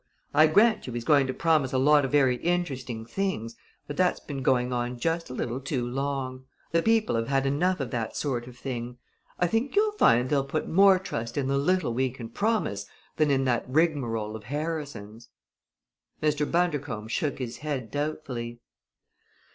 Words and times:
I 0.33 0.47
grant 0.47 0.87
you 0.87 0.93
he's 0.93 1.03
going 1.03 1.27
to 1.27 1.31
promise 1.35 1.71
a 1.73 1.77
lot 1.77 2.05
of 2.05 2.11
very 2.11 2.37
interesting 2.37 3.05
things, 3.05 3.55
but 3.85 3.97
that's 3.97 4.19
been 4.19 4.41
going 4.41 4.73
on 4.73 4.97
just 4.97 5.29
a 5.29 5.33
little 5.35 5.59
too 5.59 5.87
long. 5.87 6.45
The 6.71 6.81
people 6.81 7.15
have 7.15 7.27
had 7.27 7.45
enough 7.45 7.79
of 7.79 7.91
that 7.91 8.15
sort 8.15 8.47
of 8.47 8.57
thing. 8.57 8.97
I 9.37 9.45
think 9.45 9.75
you'll 9.75 9.91
find 9.91 10.27
they'll 10.27 10.43
put 10.43 10.67
more 10.67 10.97
trust 10.97 11.37
in 11.37 11.45
the 11.47 11.57
little 11.59 11.93
we 11.93 12.09
can 12.09 12.29
promise 12.29 12.87
than 13.17 13.29
in 13.29 13.43
that 13.45 13.69
rigmarole 13.69 14.35
of 14.35 14.45
Harrison's." 14.45 15.29
Mr. 16.19 16.49
Bundercombe 16.51 17.07
shook 17.09 17.37
his 17.37 17.57
head 17.57 17.91
doubtfully. 17.91 18.59